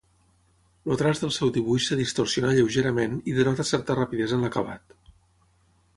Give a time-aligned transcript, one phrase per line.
[0.93, 5.01] El traç del seu dibuix es distorsiona lleugerament i denota certa rapidesa en l'acabat.